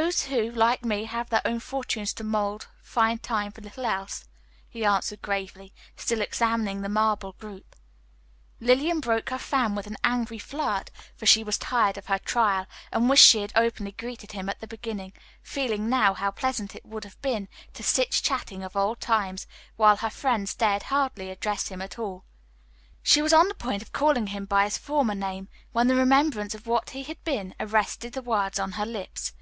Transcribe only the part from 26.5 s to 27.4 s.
of what he had